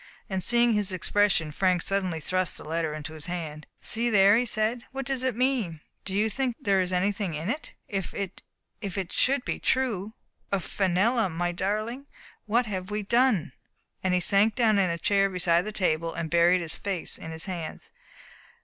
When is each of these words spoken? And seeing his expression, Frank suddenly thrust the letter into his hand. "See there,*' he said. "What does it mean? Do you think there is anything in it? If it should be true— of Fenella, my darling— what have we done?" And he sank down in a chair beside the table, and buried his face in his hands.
And 0.31 0.43
seeing 0.43 0.73
his 0.73 0.91
expression, 0.91 1.51
Frank 1.51 1.83
suddenly 1.83 2.19
thrust 2.19 2.57
the 2.57 2.63
letter 2.63 2.95
into 2.95 3.13
his 3.13 3.27
hand. 3.27 3.67
"See 3.81 4.09
there,*' 4.09 4.35
he 4.35 4.47
said. 4.47 4.81
"What 4.91 5.05
does 5.05 5.21
it 5.21 5.35
mean? 5.35 5.81
Do 6.05 6.15
you 6.15 6.27
think 6.27 6.55
there 6.59 6.81
is 6.81 6.91
anything 6.91 7.35
in 7.35 7.51
it? 7.51 7.73
If 7.87 8.11
it 8.15 9.13
should 9.13 9.45
be 9.45 9.59
true— 9.59 10.13
of 10.51 10.63
Fenella, 10.65 11.29
my 11.29 11.51
darling— 11.51 12.07
what 12.47 12.65
have 12.65 12.89
we 12.89 13.03
done?" 13.03 13.51
And 14.03 14.15
he 14.15 14.19
sank 14.19 14.55
down 14.55 14.79
in 14.79 14.89
a 14.89 14.97
chair 14.97 15.29
beside 15.29 15.65
the 15.65 15.71
table, 15.71 16.15
and 16.15 16.31
buried 16.31 16.61
his 16.61 16.75
face 16.75 17.19
in 17.19 17.29
his 17.29 17.45
hands. 17.45 17.91